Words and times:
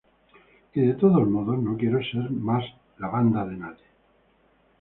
Y 0.73 0.81
de 0.81 0.95
todos 0.95 1.29
modos, 1.29 1.59
no 1.59 1.77
quiero 1.77 2.01
ser 2.03 2.31
más 2.31 2.65
la 2.97 3.09
banda 3.09 3.45
de 3.45 3.55
nadie". 3.55 3.85